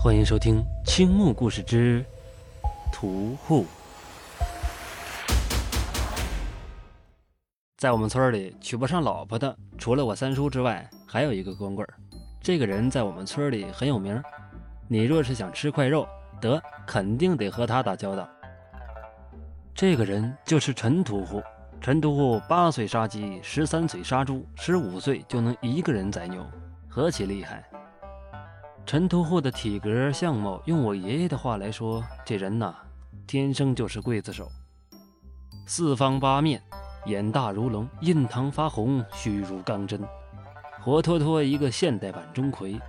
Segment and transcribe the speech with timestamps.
[0.00, 2.04] 欢迎收听《青木故事之
[2.92, 3.64] 屠户》。
[7.76, 11.84] 在我们村里娶不上老婆的，除了我三叔之外，还有一个光棍。
[12.40, 14.22] 这个人在我们村里很有名。
[14.86, 16.06] 你若是想吃块肉，
[16.40, 18.28] 得肯定得和他打交道。
[19.74, 21.42] 这个人就是陈屠户。
[21.80, 26.46] 陈屠户八岁杀鸡，十三岁杀猪，十五岁就能一个人宰牛，
[26.88, 27.68] 何其厉害！
[28.88, 32.74] 陈屠户的体格相貌，用我爷爷的话来说，这人呐，
[33.26, 34.50] 天生就是刽子手。
[35.66, 36.62] 四方八面，
[37.04, 40.00] 眼大如龙，印堂发红，须如钢针，
[40.80, 42.80] 活脱脱一个现代版钟馗。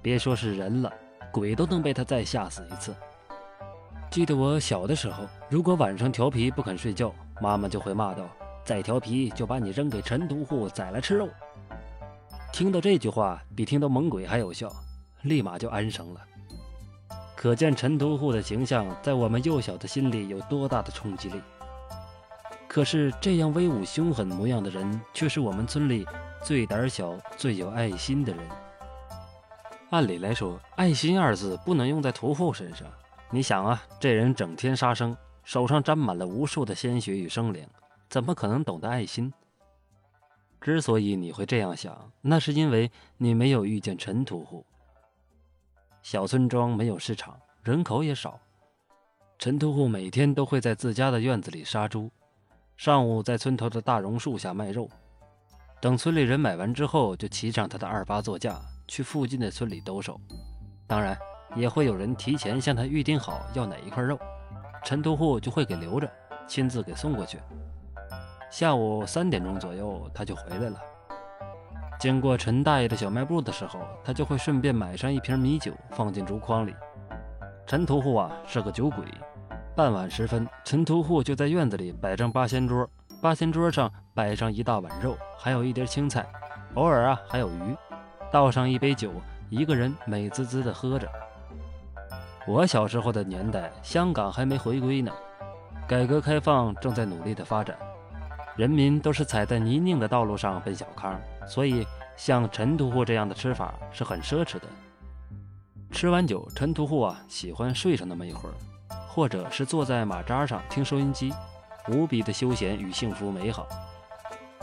[0.00, 0.92] 别说是人了，
[1.32, 2.94] 鬼都能被他再吓死一次。
[4.12, 8.22] 记得我小的时候，如果晚上调皮不肯睡觉，妈妈就会骂道
[8.64, 11.28] ：“再调皮就把你扔给陈屠户宰了吃肉。”
[12.54, 14.72] 听到这句话，比听到猛鬼还有效，
[15.22, 16.20] 立马就安生了。
[17.34, 21.40] 可见陈屠户的形象在我们幼小的心里有多大的冲击力。
[22.66, 26.06] 可是这样威武凶狠模样的人，却是我们村里
[26.42, 28.42] 最胆小、最有爱心的人。
[29.90, 32.86] 按理来说，“爱心”二字不能用在屠户身上。
[33.30, 37.66] 你想啊，这人整天杀生，手上沾满了无数的鲜血与生灵，
[38.08, 39.32] 怎么可能懂得爱心？
[40.60, 44.66] 之所以你会这样想，那是因为你没有遇见陈屠户。
[46.08, 48.38] 小村庄没有市场，人口也少，
[49.40, 52.08] 陈屠户每天都会在自家的院子里杀猪，
[52.76, 54.88] 上午在村头的大榕树下卖肉，
[55.80, 60.16] 等村里人买完之后，就骑上他的二八座驾去附近的村里兜售。
[60.86, 61.18] 当然。
[61.54, 64.18] 也会有人提前向他预定好要哪一块肉，
[64.84, 66.08] 陈屠户就会给留着，
[66.46, 67.40] 亲自给送过去。
[68.50, 70.78] 下午三点钟左右，他就回来了。
[71.98, 76.74] 经过陈大爷的小卖部的时候，他就会顺便买上一瓶米酒，放进竹筐里。
[77.66, 79.04] 陈屠户啊是个酒鬼。
[79.74, 82.88] 傍晚时分，陈屠户就在院子里摆张八仙桌，
[83.20, 86.26] 八仙桌上摆上一大碗肉，还有一碟青菜，
[86.74, 87.76] 偶尔啊还有鱼，
[88.30, 89.10] 倒上一杯酒，
[89.50, 91.08] 一个人美滋滋的喝着。
[92.46, 95.12] 我小时候的年代，香港还没回归呢，
[95.86, 97.76] 改革开放正在努力的发展，
[98.56, 101.86] 人民都是踩在泥泞的道路上奔小康，所以
[102.16, 104.62] 像陈屠户这样的吃法是很奢侈的。
[105.92, 108.54] 吃完酒，陈屠户啊喜欢睡上那么一会儿，
[109.08, 111.34] 或者是坐在马扎上听收音机，
[111.88, 113.66] 无比的休闲与幸福美好。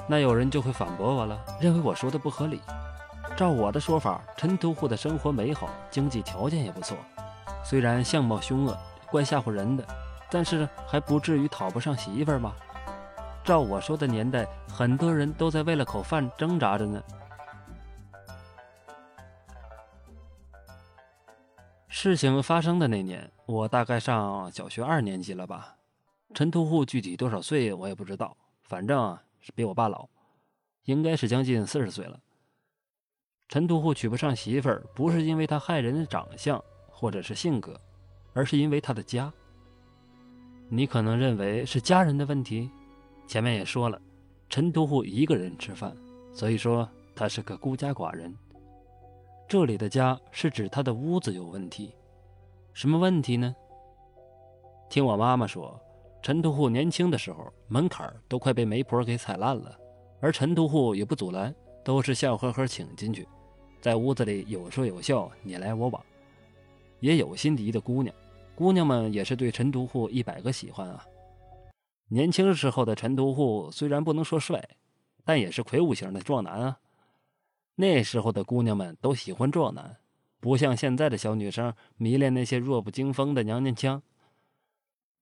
[0.07, 2.59] 那有人就会反驳我了，认为我说的不合理。
[3.37, 6.97] 照我的说法，陈屠户的生活美好，经济条件也不错。
[7.63, 8.77] 虽然相貌凶恶，
[9.09, 9.83] 怪吓唬人的，
[10.29, 12.55] 但是还不至于讨不上媳妇儿吧？
[13.43, 17.03] 照我说的年代，很多人都在为了口饭挣扎着呢。
[21.87, 25.75] 事情发生的那年，我大概上小学二年级了吧？
[26.33, 30.07] 陈屠户具体多少岁我也不知道，反正啊是比我爸老，
[30.85, 32.19] 应该是将近四十岁了。
[33.47, 36.63] 陈屠户娶不上媳妇儿，不是因为他害人的长相。
[36.95, 37.77] 或者是性格，
[38.33, 39.33] 而是因为他的家。
[40.69, 42.69] 你可能认为是家人的问题，
[43.27, 43.99] 前面也说了，
[44.49, 45.95] 陈屠户一个人吃饭，
[46.33, 48.33] 所以说他是个孤家寡人。
[49.47, 51.93] 这里的家是指他的屋子有问题，
[52.73, 53.55] 什么问题呢？
[54.89, 55.79] 听我妈妈说，
[56.21, 59.77] 陈屠户年轻的时候门槛都快被媒婆给踩烂了，
[60.19, 63.27] 而陈屠户也不阻拦，都是笑呵呵请进去，
[63.81, 66.03] 在屋子里有说有笑，你来我往。
[66.99, 68.15] 也有心仪的姑娘，
[68.55, 71.05] 姑娘们也是对陈独户一百个喜欢啊。
[72.13, 74.77] 年轻时候的陈独户虽然不能说帅，
[75.25, 76.77] 但也是魁梧型的壮男啊。
[77.73, 79.97] 那时候的姑娘们都喜欢壮男，
[80.39, 84.03] 不像现在的小女生迷恋那些弱不禁风的娘娘腔。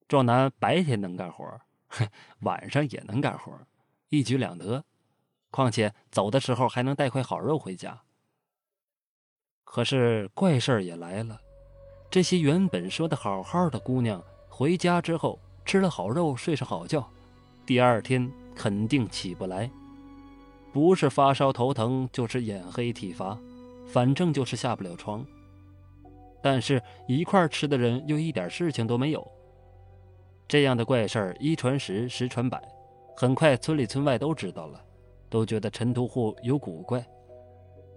[0.10, 1.62] 壮男白天能干活，
[2.44, 3.58] 晚上也能干活，
[4.10, 4.84] 一举两得。
[5.50, 8.02] 况且走的时候还能带块好肉回家。
[9.64, 11.40] 可是怪事儿也来了。
[12.10, 17.08] 这些原本说的好好的姑娘，回家之后吃了好肉，睡上好觉，
[17.66, 19.70] 第二天肯定起不来，
[20.74, 23.38] 不是发烧头疼，就是眼黑体乏，
[23.88, 25.26] 反正就是下不了床。
[26.42, 29.26] 但是，一块吃的人又一点事情都没有。
[30.48, 32.62] 这样的怪事儿一传十，十传百，
[33.16, 34.82] 很快村里村外都知道了，
[35.30, 37.06] 都觉得陈屠户有古怪，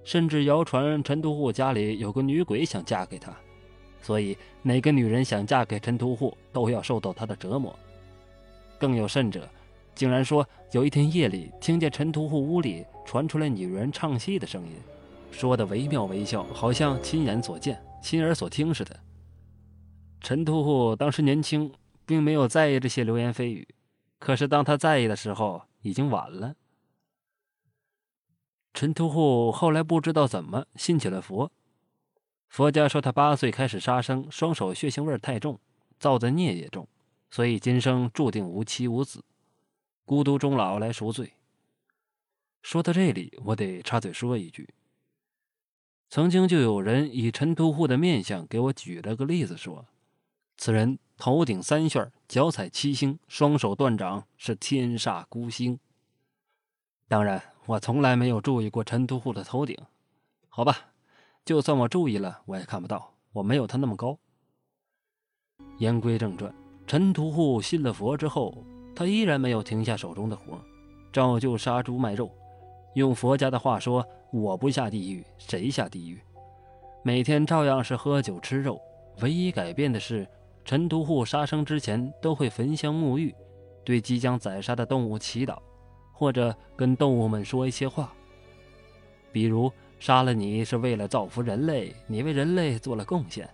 [0.04, 3.34] 甚至谣传陈屠户家里有个女鬼想嫁给他。
[4.04, 7.74] 所以，哪个女人想嫁给陈屠户，都要受到他的折磨。
[8.78, 9.48] 更有甚者，
[9.94, 14.74] 竟然说有一天夜里，听见陈屠户屋里传出来女人唱戏的声音，
[15.30, 18.94] 说的惟妙惟肖，好像亲眼所见，亲耳所听似的。
[20.20, 21.72] 陈屠户当时年轻，
[22.04, 23.66] 并没有在意这些流言蜚语，
[24.18, 26.54] 可是当他在意的时候，已经晚了。
[28.74, 31.50] 陈屠户后来不知道怎么信起了佛。
[32.54, 35.58] 佛家说他八岁开始杀生，双手血腥味太重，
[35.98, 36.86] 造的孽也重，
[37.28, 39.24] 所以今生注定无妻无子，
[40.04, 41.32] 孤独终老来赎罪。
[42.62, 44.72] 说到这里，我得插嘴说一句：
[46.08, 49.86] 曾经就有人以陈屠户的面相给我举了个例子，说
[50.56, 55.80] 此人头顶三旋，脚踩七星，双手断掌，是天煞孤星。
[57.08, 59.76] 当然，我从来没有注意过陈屠户的头顶，
[60.48, 60.93] 好吧。
[61.44, 63.12] 就算我注意了，我也看不到。
[63.34, 64.18] 我没有他那么高。
[65.76, 66.54] 言归正传，
[66.86, 68.64] 陈屠户信了佛之后，
[68.96, 70.58] 他依然没有停下手中的活，
[71.12, 72.30] 照旧杀猪卖肉。
[72.94, 76.18] 用佛家的话说，我不下地狱，谁下地狱？
[77.02, 78.80] 每天照样是喝酒吃肉，
[79.20, 80.26] 唯一改变的是，
[80.64, 83.34] 陈屠户杀生之前都会焚香沐浴，
[83.84, 85.58] 对即将宰杀的动物祈祷，
[86.10, 88.14] 或者跟动物们说一些话，
[89.30, 89.70] 比如。
[90.04, 93.48] 杀了你是为了造福人类，你为人类做了贡献，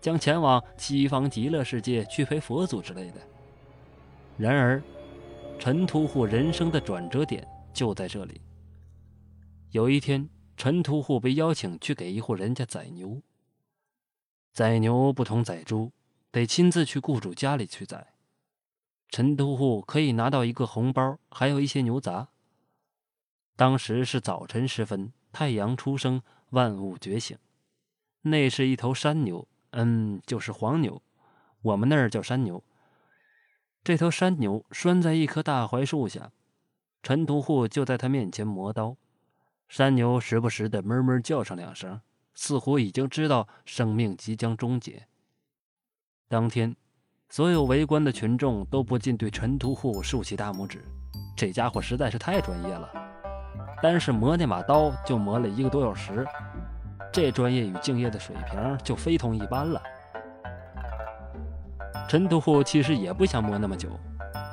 [0.00, 3.20] 将前往西方极乐世界去陪佛祖之类的。
[4.36, 4.82] 然而，
[5.60, 8.40] 陈屠户人生的转折点就在这里。
[9.70, 13.22] 有一天，陈屠户被邀请去给一户人家宰牛。
[14.52, 15.92] 宰牛不同宰猪，
[16.32, 18.08] 得亲自去雇主家里去宰。
[19.08, 22.30] 陈屠户可以拿到一个红包，还有一些牛杂。
[23.54, 25.12] 当时是早晨时分。
[25.32, 27.36] 太阳初升，万物觉醒。
[28.20, 31.02] 那是一头山牛，嗯，就是黄牛，
[31.62, 32.62] 我们那儿叫山牛。
[33.82, 36.30] 这头山牛拴在一棵大槐树下，
[37.02, 38.96] 陈屠户就在他面前磨刀。
[39.68, 42.00] 山牛时不时的哞哞叫上两声，
[42.34, 45.08] 似乎已经知道生命即将终结。
[46.28, 46.76] 当天，
[47.28, 50.84] 所有围观的群众都不禁对陈屠户竖起大拇指，
[51.36, 53.11] 这家伙实在是太专业了。
[53.82, 56.24] 单是磨那把刀就磨了一个多小时，
[57.12, 59.82] 这专业与敬业的水平就非同一般了。
[62.08, 63.88] 陈屠户其实也不想磨那么久，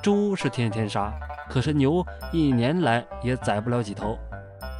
[0.01, 1.13] 猪是天天杀，
[1.49, 4.17] 可是牛一年来也宰不了几头。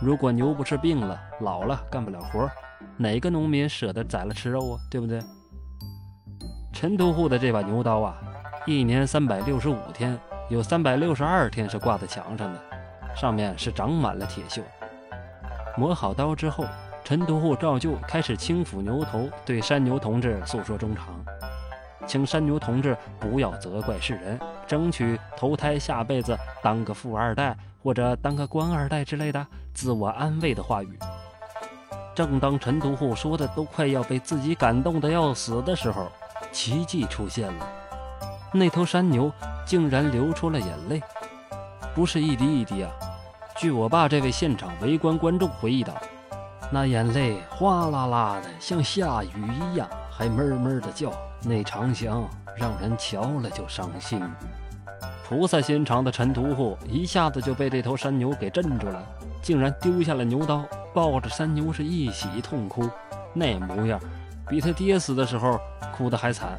[0.02, 2.50] 如果牛不是病了、老了干不了活，
[2.98, 4.80] 哪个农民舍得宰了吃肉啊？
[4.90, 5.22] 对不对？
[6.74, 8.18] 陈屠户的这把牛刀啊，
[8.66, 10.18] 一年三百六十五天，
[10.50, 12.69] 有三百六十二天是挂在墙上的。
[13.20, 14.62] 上面是长满了铁锈。
[15.76, 16.64] 磨好刀之后，
[17.04, 21.22] 陈屠户照旧开始轻抚牛头，对山牛同志诉说衷肠，
[22.08, 30.98] 请山牛同志不要责怪世人，争取投胎下辈子当个富二代或者当个官二代之类的自我安慰的话语。
[32.16, 36.10] 正当陈屠户说的都快要被自己感动的要死的时候，
[36.54, 37.68] 奇迹出现了，
[38.54, 39.30] 那头山牛
[39.66, 41.02] 竟然流出了眼泪，
[41.94, 42.92] 不是一滴一滴啊！
[43.60, 45.94] 据我爸这位现场围观观众回忆道，
[46.72, 51.12] 那眼泪哗啦啦的，像下雨一样，还闷闷的叫，
[51.44, 52.26] 那长相
[52.56, 54.22] 让人瞧了就伤心。
[55.28, 59.06] 菩萨心肠的陈屠户一下子就被这头山牛给镇住了，
[59.42, 60.64] 竟然丢下了牛刀，
[60.94, 62.90] 抱着山牛是一起痛哭，
[63.34, 64.00] 那模样
[64.48, 65.60] 比他爹死的时候
[65.98, 66.58] 哭的还惨。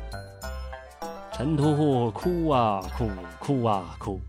[1.33, 4.21] 陈屠户哭啊哭，哭啊哭，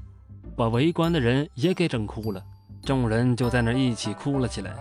[0.55, 2.41] 把围观的人也给整哭了。
[2.83, 4.71] 众人就在那一起哭了起来，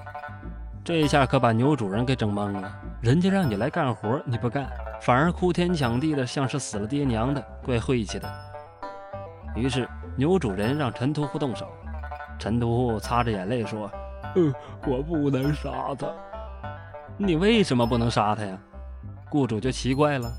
[0.82, 2.72] 这下可把牛主人给整懵了。
[3.02, 4.66] 人家让你来干活，你不干，
[5.02, 8.30] 反而哭天抢地的，像是死了爹娘的，怪晦气的。
[9.54, 11.68] 于是牛主人让陈屠户动手。
[12.38, 13.90] 陈屠户擦着眼泪说
[14.34, 14.52] ：“嗯，
[14.86, 16.06] 我不能杀他。
[17.18, 18.58] 你为什么不能杀他呀？”
[19.28, 20.32] 雇主就奇怪了：“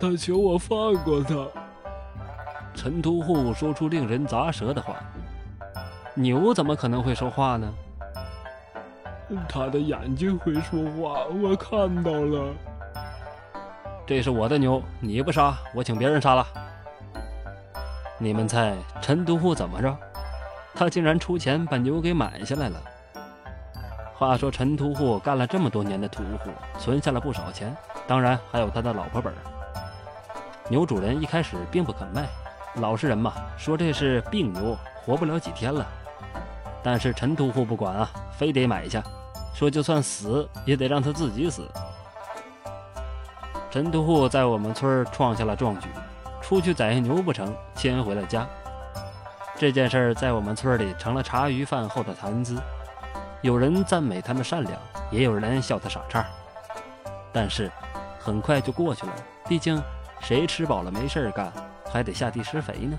[0.00, 1.46] 他求我放过他。”
[2.74, 4.96] 陈屠户说出令人咂舌的话。
[6.14, 7.72] 牛怎么可能会说话呢？
[9.48, 12.52] 他的眼睛会说话，我看到了。
[14.06, 16.46] 这是我的牛，你不杀，我请别人杀了。
[18.18, 19.96] 你们猜陈屠户怎么着？
[20.74, 22.78] 他竟然出钱把牛给买下来了。
[24.14, 27.74] 话说陈屠户干了这么多年的屠户，存下了不少钱，
[28.06, 29.32] 当然还有他的老婆本。
[30.68, 32.28] 牛主人一开始并不肯卖，
[32.76, 34.76] 老实人嘛，说这是病牛，
[35.06, 35.86] 活不了几天了。
[36.82, 39.02] 但是陈屠户不管啊，非得买下，
[39.54, 41.68] 说就算死也得让他自己死。
[43.70, 45.88] 陈屠户在我们村创下了壮举，
[46.42, 48.46] 出去宰牛不成，牵回了家。
[49.56, 52.58] 这件事儿在我们村里成了茶余饭后的谈资，
[53.42, 54.72] 有人赞美他的善良，
[55.10, 56.26] 也有人笑他傻叉。
[57.32, 57.70] 但是
[58.18, 59.12] 很快就过去了。
[59.48, 59.80] 毕竟
[60.20, 61.52] 谁吃饱了没事干，
[61.90, 62.98] 还得下地施肥呢。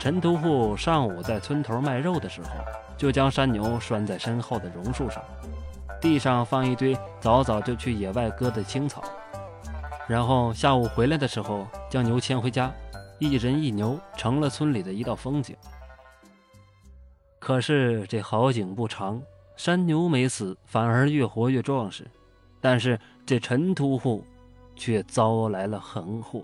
[0.00, 2.48] 陈屠户上午在村头卖肉的时候，
[2.96, 5.22] 就将山牛拴在身后的榕树上，
[6.00, 9.04] 地上放一堆早早就去野外割的青草，
[10.08, 12.72] 然后下午回来的时候将牛牵回家，
[13.18, 15.54] 一人一牛成了村里的一道风景。
[17.38, 19.20] 可是这好景不长，
[19.54, 22.06] 山牛没死，反而越活越壮实。
[22.58, 24.24] 但是这陈屠户
[24.74, 26.42] 却遭来了横祸。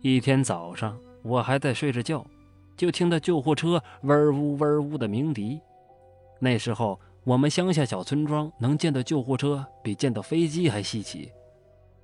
[0.00, 2.24] 一天早上，我还在睡着觉，
[2.76, 5.60] 就听到救护车嗡呜嗡呜的鸣笛。
[6.38, 11.30] 那时候，我们乡下小村庄能见到救护车比见到飞机还稀奇。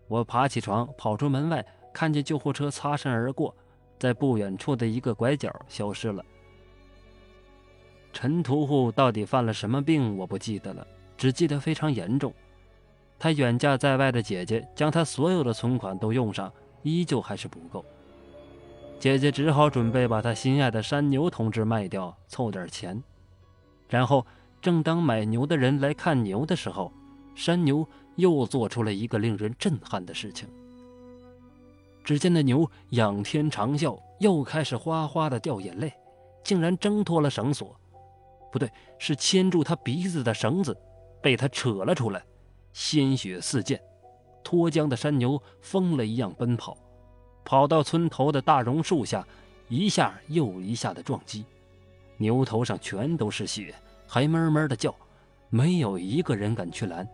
[0.09, 3.54] 我爬起床，跑出门外，看见救护车擦身而过，
[3.99, 6.23] 在不远处的一个拐角消失了。
[8.12, 10.16] 陈屠户到底犯了什么病？
[10.18, 12.33] 我不记得了，只记得非常严重。
[13.18, 16.52] 他远嫁在外的姐姐将他所有的存款都用上，
[16.83, 17.85] 依旧还是不够。
[18.98, 23.02] 姐姐只好准备把她心爱的山牛同志卖掉，凑点钱。
[23.88, 24.26] 然后，
[24.62, 26.90] 正当买牛的人来看牛的时候，
[27.34, 27.86] 山牛
[28.16, 30.48] 又做出了一个令人震撼的事情。
[32.02, 35.92] 只见那牛仰天长啸，又开始哗哗的掉眼泪，
[36.42, 37.78] 竟然挣脱了绳索。
[38.50, 40.76] 不对，是牵住他鼻子的绳子，
[41.20, 42.24] 被他扯了出来，
[42.72, 43.80] 鲜血四溅，
[44.42, 46.76] 脱缰的山牛疯了一样奔跑，
[47.44, 49.26] 跑到村头的大榕树下，
[49.68, 51.44] 一下又一下的撞击，
[52.16, 53.74] 牛头上全都是血，
[54.06, 54.94] 还哞哞的叫，
[55.50, 57.06] 没有一个人敢去拦，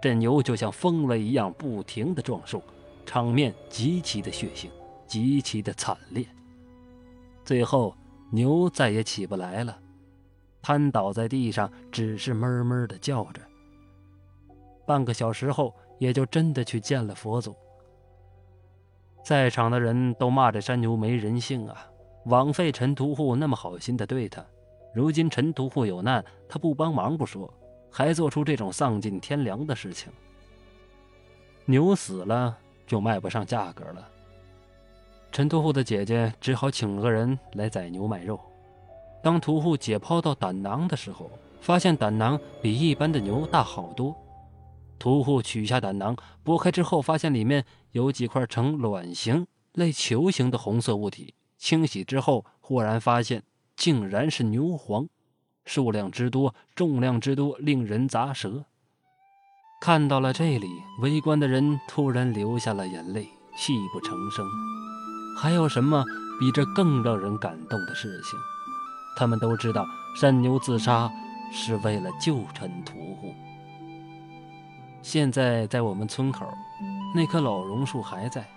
[0.00, 2.62] 这牛就像疯了一样，不停的撞树，
[3.06, 4.68] 场面极其的血腥，
[5.06, 6.26] 极其的惨烈，
[7.44, 7.96] 最后
[8.30, 9.78] 牛再也起不来了。
[10.60, 13.42] 瘫倒在地上，只是闷闷的叫着。
[14.86, 17.56] 半个小时后，也就真的去见了佛祖。
[19.22, 21.86] 在场的人都骂这山牛没人性啊，
[22.24, 24.44] 枉费陈屠户那么好心的对他。
[24.92, 27.52] 如今陈屠户有难，他不帮忙不说，
[27.90, 30.12] 还做出这种丧尽天良的事情。
[31.64, 34.08] 牛死了就卖不上价格了，
[35.30, 38.38] 陈屠户的姐姐只好请个人来宰牛卖肉。
[39.22, 44.14] 当屠户解剖到胆囊的时候，发现胆囊比一般的牛大好多。
[45.02, 51.34] 屠户取下胆囊，剥开之后，发现里面有几块呈卵形、类球形的红色物体。
[51.58, 53.42] 清洗之后，忽然发现
[53.74, 55.08] 竟然是牛黄，
[55.64, 58.64] 数量之多，重量之多，令人咂舌。
[59.80, 60.68] 看到了这里，
[61.00, 64.46] 围观的人突然流下了眼泪，泣不成声。
[65.36, 66.04] 还有什么
[66.38, 68.38] 比这更让人感动的事情？
[69.16, 71.10] 他们都知道，山牛自杀
[71.52, 73.34] 是为了救陈屠户。
[75.02, 76.46] 现在在我们村口，
[77.14, 78.48] 那棵老榕树还在，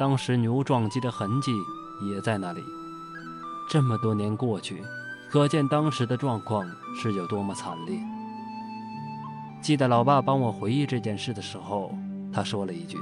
[0.00, 1.52] 当时牛撞击的痕迹
[2.10, 2.62] 也在那里。
[3.70, 4.82] 这么多年过去，
[5.30, 6.66] 可见当时的状况
[7.00, 7.98] 是有多么惨烈。
[9.62, 11.94] 记得老爸帮我回忆这件事的时候，
[12.32, 12.98] 他说了一句：“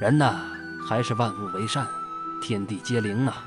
[0.00, 0.40] 人呐，
[0.86, 1.86] 还是万物为善，
[2.42, 3.44] 天地皆灵啊。”